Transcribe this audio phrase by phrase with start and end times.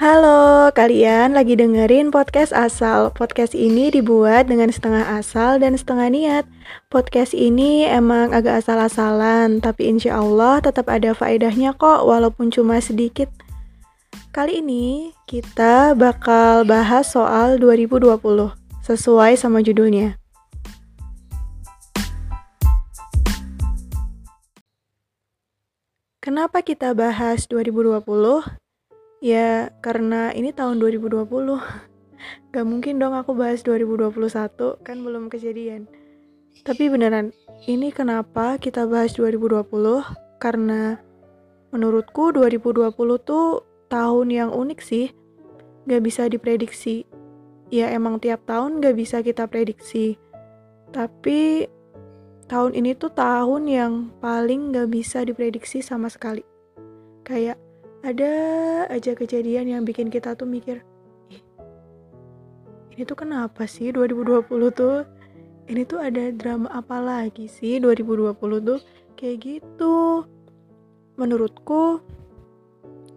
[0.00, 3.12] Halo, kalian lagi dengerin podcast asal.
[3.12, 6.44] Podcast ini dibuat dengan setengah asal dan setengah niat.
[6.88, 13.28] Podcast ini emang agak asal-asalan, tapi insya Allah tetap ada faedahnya kok, walaupun cuma sedikit.
[14.32, 20.16] Kali ini kita bakal bahas soal 2020, sesuai sama judulnya.
[26.24, 28.00] Kenapa kita bahas 2020?
[29.20, 31.28] Ya, karena ini tahun 2020.
[32.56, 35.84] Gak mungkin dong aku bahas 2021, kan belum kejadian.
[36.64, 37.36] Tapi beneran,
[37.68, 39.68] ini kenapa kita bahas 2020?
[40.40, 40.96] Karena
[41.68, 43.60] menurutku 2020 tuh
[43.92, 45.12] tahun yang unik sih.
[45.84, 47.04] Gak bisa diprediksi.
[47.68, 50.16] Ya emang tiap tahun gak bisa kita prediksi.
[50.96, 51.68] Tapi
[52.48, 53.92] tahun ini tuh tahun yang
[54.24, 56.42] paling gak bisa diprediksi sama sekali.
[57.22, 57.69] Kayak
[58.00, 58.32] ada
[58.88, 60.80] aja kejadian yang bikin kita tuh mikir,
[63.00, 64.44] ini tuh kenapa sih 2020
[64.76, 65.08] tuh?
[65.70, 68.80] Ini tuh ada drama apa lagi sih 2020 tuh?
[69.16, 70.28] Kayak gitu.
[71.16, 72.04] Menurutku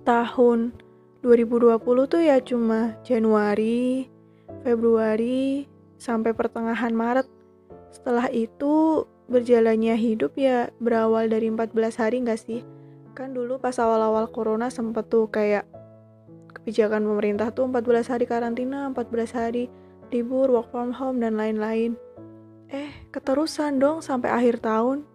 [0.07, 0.71] tahun
[1.19, 4.07] 2020 tuh ya cuma Januari,
[4.63, 5.67] Februari,
[5.99, 7.27] sampai pertengahan Maret.
[7.91, 12.63] Setelah itu berjalannya hidup ya berawal dari 14 hari gak sih?
[13.13, 15.69] Kan dulu pas awal-awal corona sempet tuh kayak
[16.57, 19.69] kebijakan pemerintah tuh 14 hari karantina, 14 hari
[20.09, 21.97] libur, work from home dan lain-lain.
[22.73, 25.05] Eh, keterusan dong sampai akhir tahun.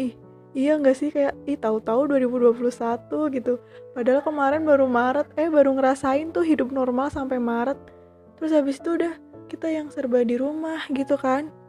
[0.00, 0.16] Ih,
[0.56, 3.60] iya nggak sih kayak ih tahu-tahu 2021 gitu.
[3.92, 7.76] Padahal kemarin baru Maret, eh baru ngerasain tuh hidup normal sampai Maret.
[8.40, 9.14] Terus habis itu udah
[9.52, 11.63] kita yang serba di rumah gitu kan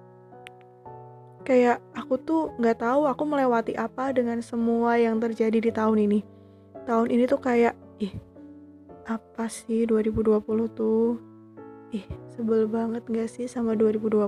[1.46, 6.20] kayak aku tuh nggak tahu aku melewati apa dengan semua yang terjadi di tahun ini.
[6.90, 8.14] Tahun ini tuh kayak ih
[9.06, 10.42] apa sih 2020
[10.74, 11.22] tuh?
[11.94, 14.26] Ih sebel banget gak sih sama 2020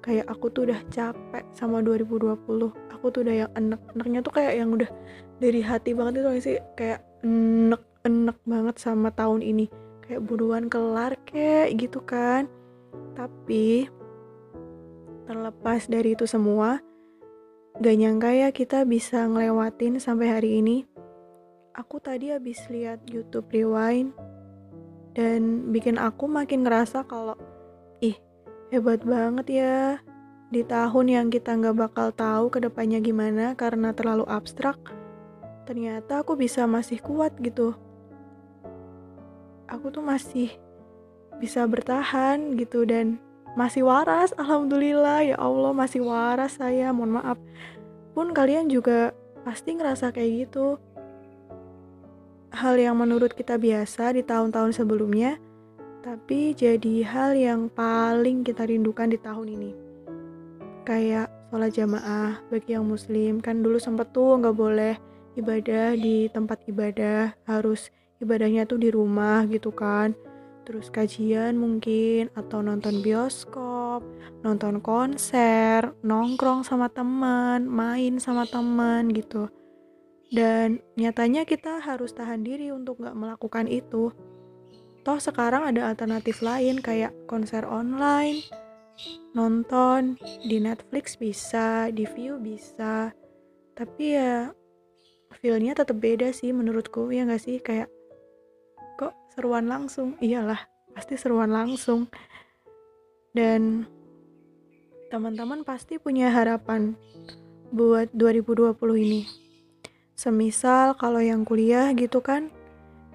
[0.00, 4.72] kayak aku tuh udah capek sama 2020 aku tuh udah yang enek-eneknya tuh kayak yang
[4.72, 4.88] udah
[5.40, 6.56] dari hati banget itu sih?
[6.76, 9.72] Kayak enek-enek banget sama tahun ini.
[10.04, 12.44] Kayak buruan kelar kayak gitu kan.
[13.16, 13.88] Tapi
[15.24, 16.80] terlepas dari itu semua,
[17.80, 20.88] gak nyangka ya kita bisa ngelewatin sampai hari ini.
[21.76, 24.12] Aku tadi habis lihat YouTube Rewind
[25.14, 27.34] dan bikin aku makin ngerasa kalau
[27.98, 28.14] ih
[28.70, 29.76] hebat banget ya
[30.50, 34.78] di tahun yang kita nggak bakal tahu ke depannya gimana karena terlalu abstrak
[35.66, 37.74] ternyata aku bisa masih kuat gitu
[39.70, 40.50] aku tuh masih
[41.38, 43.22] bisa bertahan gitu dan
[43.58, 45.34] masih waras alhamdulillah.
[45.34, 47.38] Ya Allah masih waras saya mohon maaf.
[48.14, 49.14] Pun kalian juga
[49.46, 50.78] pasti ngerasa kayak gitu.
[52.50, 55.38] Hal yang menurut kita biasa di tahun-tahun sebelumnya
[56.00, 59.70] tapi jadi hal yang paling kita rindukan di tahun ini.
[60.88, 63.38] Kayak sholat jamaah bagi yang muslim.
[63.38, 64.94] Kan dulu sempet tuh nggak boleh
[65.38, 70.12] ibadah di tempat ibadah harus ibadahnya tuh di rumah gitu kan
[70.64, 74.04] terus kajian mungkin atau nonton bioskop,
[74.44, 79.48] nonton konser, nongkrong sama teman, main sama teman gitu.
[80.30, 84.14] Dan nyatanya kita harus tahan diri untuk nggak melakukan itu.
[85.02, 88.44] Toh sekarang ada alternatif lain kayak konser online,
[89.34, 93.10] nonton di Netflix bisa, di View bisa.
[93.74, 94.54] Tapi ya
[95.40, 97.88] feelnya tetap beda sih menurutku ya nggak sih kayak
[99.34, 100.18] seruan langsung.
[100.18, 102.10] Iyalah pasti seruan langsung.
[103.30, 103.86] Dan
[105.10, 106.98] teman-teman pasti punya harapan
[107.70, 109.22] buat 2020 ini.
[110.18, 112.50] Semisal kalau yang kuliah gitu kan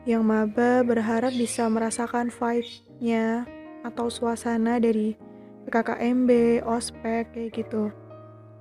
[0.06, 3.46] yang maba berharap bisa merasakan vibe-nya
[3.86, 5.18] atau suasana dari
[5.66, 7.90] PKKMB, ospek kayak gitu.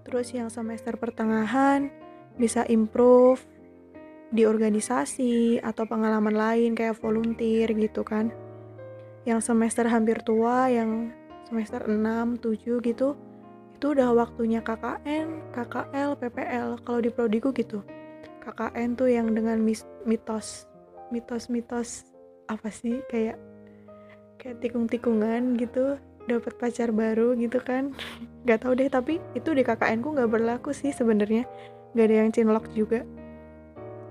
[0.05, 1.93] Terus yang semester pertengahan
[2.37, 3.45] bisa improve
[4.35, 8.35] di organisasi atau pengalaman lain kayak volunteer gitu kan.
[9.23, 11.15] Yang semester hampir tua yang
[11.47, 13.15] semester 6, 7 gitu
[13.75, 17.85] itu udah waktunya KKN, KKL, PPL kalau di prodiku gitu
[18.45, 19.57] KKN tuh yang dengan
[20.05, 20.69] mitos
[21.09, 22.05] mitos-mitos
[22.51, 23.41] apa sih kayak
[24.37, 25.97] kayak tikung-tikungan gitu
[26.29, 27.97] dapat pacar baru gitu kan.
[28.45, 31.49] Nggak tahu deh tapi itu di KKN ku nggak berlaku sih sebenarnya.
[31.97, 33.01] Nggak ada yang cinlok juga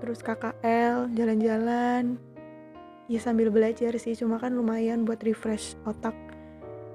[0.04, 2.20] terus KKL jalan-jalan.
[3.08, 6.12] Ya sambil belajar sih cuma kan lumayan buat refresh otak.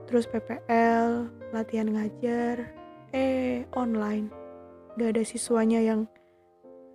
[0.05, 2.69] Terus PPL latihan ngajar
[3.09, 4.29] eh online.
[4.93, 6.05] Gak ada siswanya yang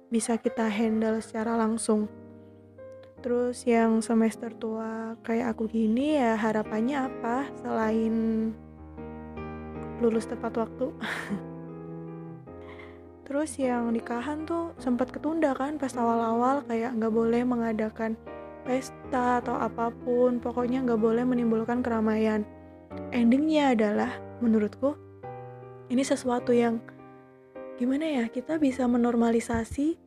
[0.06, 2.06] bisa kita handle secara langsung.
[3.18, 8.14] Terus yang semester tua kayak aku gini ya harapannya apa selain
[9.98, 10.94] lulus tepat waktu
[13.24, 18.20] terus yang nikahan tuh sempat ketunda kan pas awal-awal kayak nggak boleh mengadakan
[18.64, 22.44] pesta atau apa pun pokoknya nggak boleh menimbulkan keramaian.
[23.10, 24.96] Endingnya adalah menurutku
[25.92, 26.80] ini sesuatu yang
[27.76, 30.00] gimana ya kita bisa menormalisasi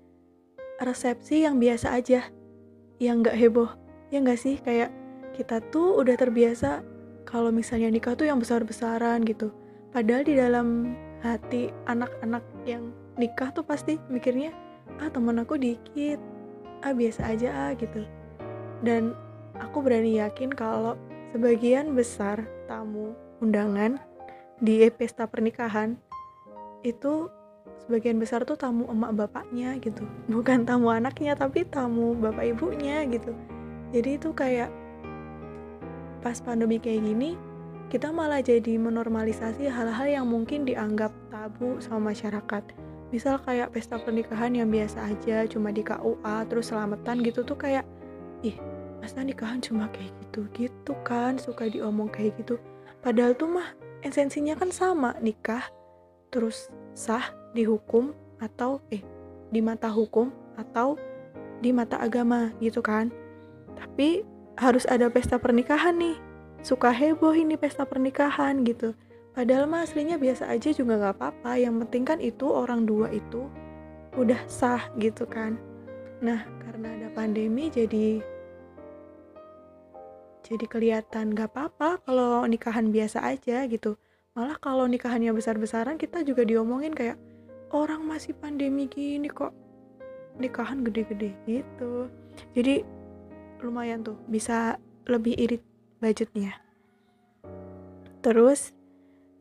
[0.81, 2.31] resepsi yang biasa aja
[2.97, 3.69] yang nggak heboh
[4.09, 4.57] ya nggak sih?
[4.61, 4.93] Kayak
[5.37, 6.81] kita tuh udah terbiasa
[7.29, 9.53] kalau misalnya nikah tuh yang besar-besaran gitu.
[9.93, 14.53] Padahal di dalam hati anak-anak yang nikah tuh pasti mikirnya
[15.01, 16.21] ah temen aku dikit.
[16.85, 18.05] Ah biasa aja ah gitu.
[18.85, 19.17] Dan
[19.57, 20.95] aku berani yakin kalau
[21.33, 23.97] sebagian besar tamu undangan
[24.61, 25.97] di pesta pernikahan
[26.85, 27.29] itu
[27.85, 30.05] sebagian besar tuh tamu emak bapaknya gitu.
[30.29, 33.33] Bukan tamu anaknya tapi tamu bapak ibunya gitu.
[33.91, 34.69] Jadi itu kayak
[36.21, 37.39] pas pandemi kayak gini
[37.87, 44.51] kita malah jadi menormalisasi hal-hal yang mungkin dianggap tabu sama masyarakat misal kayak pesta pernikahan
[44.51, 47.87] yang biasa aja cuma di KUA terus selamatan gitu tuh kayak
[48.43, 48.55] ih
[48.99, 50.41] masa nikahan cuma kayak gitu?
[50.51, 52.59] Gitu kan suka diomong kayak gitu.
[52.99, 53.71] Padahal tuh mah
[54.03, 55.63] esensinya kan sama nikah
[56.27, 58.11] terus sah dihukum
[58.43, 59.01] atau eh
[59.47, 60.27] di mata hukum
[60.59, 60.99] atau
[61.63, 63.07] di mata agama gitu kan.
[63.79, 64.27] Tapi
[64.59, 66.17] harus ada pesta pernikahan nih.
[66.65, 68.97] Suka heboh ini pesta pernikahan gitu
[69.37, 71.61] Padahal mah aslinya biasa aja juga nggak apa-apa.
[71.61, 73.45] Yang penting kan itu orang dua itu
[74.17, 75.61] udah sah gitu kan.
[76.25, 78.17] Nah karena ada pandemi jadi
[80.41, 84.01] jadi kelihatan nggak apa-apa kalau nikahan biasa aja gitu.
[84.33, 87.21] Malah kalau nikahannya besar-besaran kita juga diomongin kayak
[87.69, 89.53] orang masih pandemi gini kok
[90.41, 92.09] nikahan gede-gede gitu.
[92.57, 92.81] Jadi
[93.61, 95.61] lumayan tuh bisa lebih irit
[96.01, 96.57] budgetnya.
[98.25, 98.76] Terus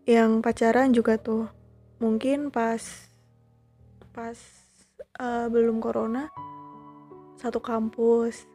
[0.07, 1.51] yang pacaran juga tuh.
[1.99, 2.79] Mungkin pas
[4.15, 4.39] pas
[5.19, 6.31] uh, belum corona
[7.43, 8.47] satu kampus.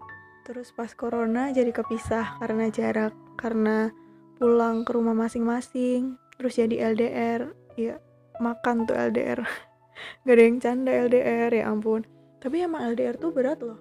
[0.47, 3.91] Terus pas corona jadi kepisah karena jarak karena
[4.39, 6.15] pulang ke rumah masing-masing.
[6.39, 7.99] Terus jadi LDR ya
[8.41, 9.45] makan tuh LDR
[10.25, 12.07] gak ada yang canda LDR ya ampun.
[12.41, 13.77] Tapi emang LDR tuh berat loh.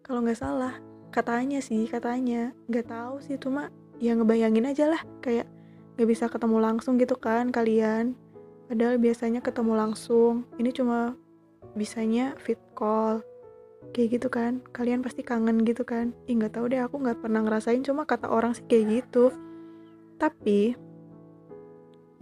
[0.00, 0.78] Kalau nggak salah.
[1.12, 2.54] Katanya sih katanya.
[2.70, 3.68] Nggak tahu sih cuma
[4.00, 5.02] ya ngebayangin aja lah.
[5.20, 5.57] Kayak
[5.98, 8.14] gak bisa ketemu langsung gitu kan kalian.
[8.70, 10.46] Padahal biasanya ketemu langsung.
[10.54, 11.18] Ini cuma
[11.74, 13.26] bisanya fit call.
[13.90, 14.62] Kayak gitu kan.
[14.70, 16.14] Kalian pasti kangen gitu kan.
[16.30, 17.82] Ih nggak tahu deh aku nggak pernah ngerasain.
[17.82, 19.34] Cuma kata orang sih kayak gitu.
[20.22, 20.78] Tapi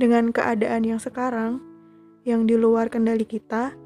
[0.00, 1.60] dengan keadaan yang sekarang
[2.28, 3.76] yang di luar kendali kita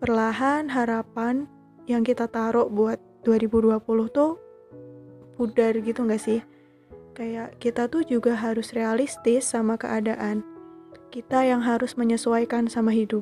[0.00, 1.44] perlahan harapan
[1.86, 3.78] yang kita taruh buat 2020
[4.10, 4.40] tuh
[5.36, 6.40] pudar gitu nggak sih
[7.12, 10.40] Kayak kita tuh juga harus realistis sama keadaan.
[11.12, 13.20] Kita yang harus menyesuaikan sama hidup.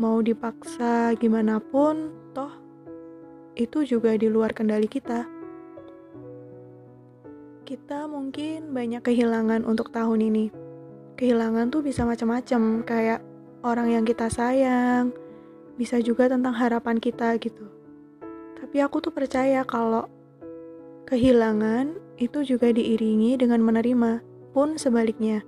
[0.00, 2.48] Mau dipaksa gimana pun, toh
[3.60, 5.28] itu juga di luar kendali kita.
[7.68, 10.48] Kita mungkin banyak kehilangan untuk tahun ini.
[11.20, 13.20] Kehilangan tuh bisa macam-macam, kayak
[13.60, 15.12] orang yang kita sayang,
[15.76, 17.68] bisa juga tentang harapan kita gitu.
[18.56, 20.08] Tapi aku tuh percaya kalau
[21.10, 24.20] Kehilangan itu juga diiringi dengan menerima,
[24.52, 25.40] pun sebaliknya.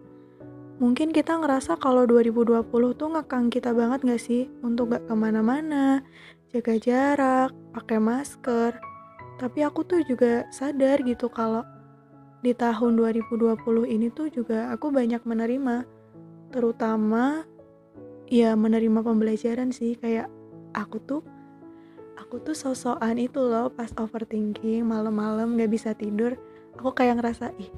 [0.80, 2.64] Mungkin kita ngerasa kalau 2020
[2.96, 6.00] tuh ngekang kita banget gak sih untuk gak ke mana-mana,
[6.50, 8.72] jaga jarak, pakai masker.
[9.36, 11.62] Tapi aku tuh juga sadar gitu kalau
[12.42, 13.54] di tahun 2020
[13.86, 15.86] ini tuh juga aku banyak menerima,
[16.50, 17.46] terutama
[18.32, 20.26] ya menerima pembelajaran sih kayak
[20.72, 21.22] aku tuh
[22.16, 26.32] aku tuh sosokan itu loh pas overthinking malam-malam gak bisa tidur
[26.78, 27.70] aku kayak ngerasa ih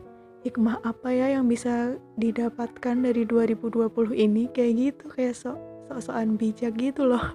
[0.44, 4.50] hikmah apa ya yang bisa didapatkan dari 2020 ini?
[4.52, 5.58] Kayak gitu kayak sok
[5.88, 7.32] sosokan bijak gitu loh.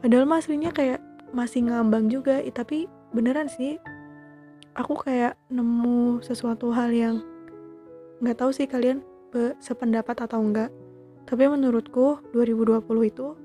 [0.00, 1.00] Padahal mas aslinya kayak
[1.34, 3.76] masih ngambang juga tapi beneran sih
[4.76, 7.24] aku kayak nemu sesuatu hal yang
[8.20, 9.00] nggak tahu sih kalian
[9.60, 10.72] sependapat atau enggak
[11.28, 13.36] tapi menurutku 2020 itu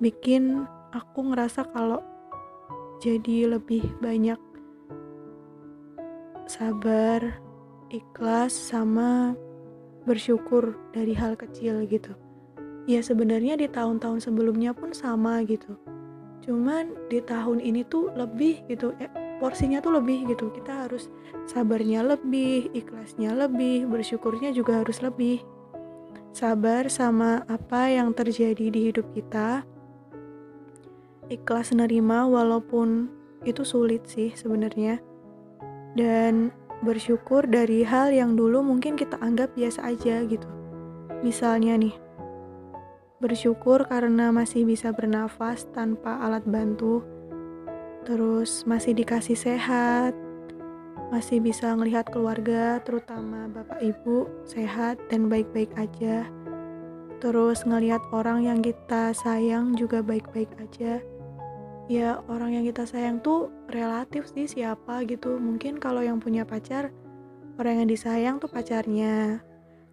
[0.00, 0.64] bikin
[0.96, 2.00] aku ngerasa kalau
[3.02, 4.40] jadi lebih banyak
[6.44, 7.40] sabar,
[7.88, 9.32] ikhlas, sama
[10.04, 12.12] bersyukur dari hal kecil gitu.
[12.84, 15.80] Ya sebenarnya di tahun-tahun sebelumnya pun sama gitu.
[16.44, 19.08] Cuman di tahun ini tuh lebih gitu, eh,
[19.40, 20.52] porsinya tuh lebih gitu.
[20.52, 21.08] Kita harus
[21.48, 25.40] sabarnya lebih, ikhlasnya lebih, bersyukurnya juga harus lebih.
[26.36, 29.64] Sabar sama apa yang terjadi di hidup kita,
[31.32, 33.08] ikhlas nerima walaupun
[33.48, 35.00] itu sulit sih sebenarnya
[35.94, 36.50] dan
[36.82, 40.46] bersyukur dari hal yang dulu mungkin kita anggap biasa aja gitu.
[41.24, 41.94] Misalnya nih
[43.22, 47.00] bersyukur karena masih bisa bernafas tanpa alat bantu
[48.04, 50.12] terus masih dikasih sehat
[51.08, 56.26] masih bisa ngelihat keluarga terutama bapak ibu sehat dan baik-baik aja.
[57.22, 61.00] Terus ngelihat orang yang kita sayang juga baik-baik aja
[61.90, 65.36] ya orang yang kita sayang tuh relatif sih siapa gitu.
[65.36, 66.90] Mungkin kalau yang punya pacar
[67.60, 69.44] orang yang disayang tuh pacarnya.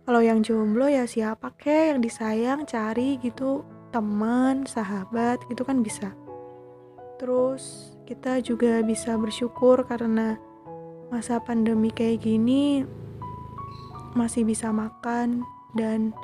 [0.02, 3.62] Kalau yang jomblo ya siapa kek yang disayang cari gitu
[3.94, 6.16] teman sahabat gitu kan bisa.
[7.22, 10.42] Terus kita juga bisa bersyukur karena
[11.14, 12.88] masa pandemi kayak gini
[14.16, 15.44] masih bisa makan
[15.76, 16.16] dan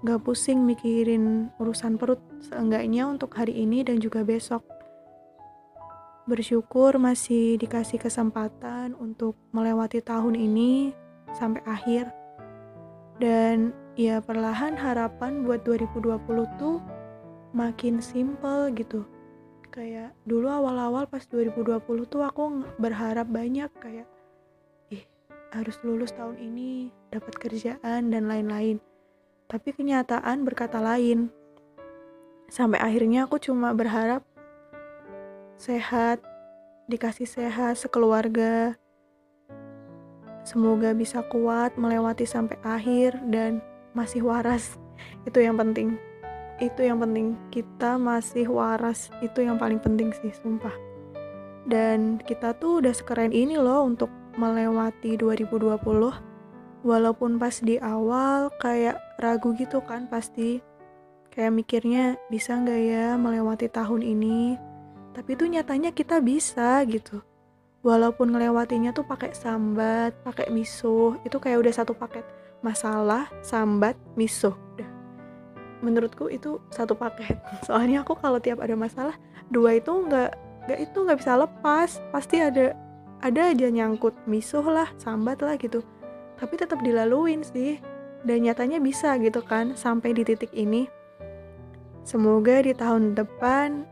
[0.00, 4.64] gak pusing mikirin urusan perut seenggaknya untuk hari ini dan juga besok.
[6.30, 10.94] Bersyukur masih dikasih kesempatan untuk melewati tahun ini
[11.34, 12.06] sampai akhir.
[13.18, 16.22] Dan ya perlahan harapan buat 2020
[16.54, 16.78] tuh
[17.50, 19.02] makin simple gitu.
[19.74, 24.06] Kayak dulu awal-awal pas 2020 tuh aku berharap banyak kayak
[24.94, 25.02] ih
[25.50, 28.78] harus lulus tahun ini, dapat kerjaan dan lain-lain
[29.50, 31.26] tapi kenyataan berkata lain.
[32.46, 34.22] Sampai akhirnya aku cuma berharap
[35.60, 36.24] sehat,
[36.88, 38.80] dikasih sehat sekeluarga.
[40.40, 43.60] Semoga bisa kuat melewati sampai akhir dan
[43.92, 44.80] masih waras.
[45.28, 46.00] Itu yang penting.
[46.56, 47.36] Itu yang penting.
[47.52, 49.12] Kita masih waras.
[49.20, 50.72] Itu yang paling penting sih, sumpah.
[51.68, 54.08] Dan kita tuh udah sekeren ini loh untuk
[54.40, 55.76] melewati 2020
[56.80, 60.64] walaupun pas di awal kayak ragu gitu kan pasti
[61.28, 64.69] kayak mikirnya bisa nggak ya melewati tahun ini
[65.10, 67.22] tapi itu nyatanya kita bisa gitu.
[67.80, 72.22] Walaupun ngelewatinya tuh pakai sambat pakai miso itu kayak udah satu paket.
[72.60, 74.88] Masalah sambat miso udah.
[75.80, 77.40] Menurutku itu satu paket.
[77.66, 79.16] Soalnya aku kalau tiap ada masalah
[79.48, 80.30] dua itu nggak
[80.68, 81.90] nggak itu nggak bisa lepas.
[82.12, 82.76] Pasti ada
[83.24, 85.80] ada aja nyangkut miso lah sambat lah gitu.
[86.36, 87.80] Tapi tetap dilaluin sih.
[88.20, 90.84] Dan nyatanya bisa gitu kan sampai di titik ini.
[92.04, 93.88] Semoga di tahun depan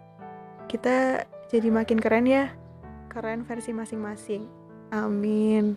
[0.68, 2.52] kita jadi makin keren ya
[3.08, 4.44] keren versi masing-masing
[4.92, 5.74] amin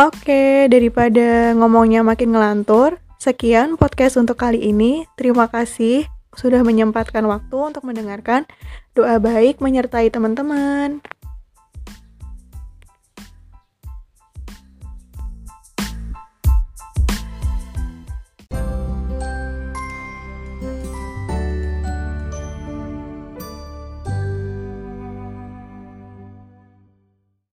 [0.00, 5.04] Oke, daripada ngomongnya makin ngelantur, Sekian podcast untuk kali ini.
[5.12, 8.48] Terima kasih sudah menyempatkan waktu untuk mendengarkan.
[8.96, 11.04] Doa baik menyertai teman-teman.